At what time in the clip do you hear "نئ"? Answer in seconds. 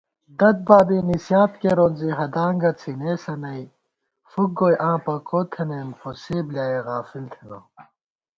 3.41-3.63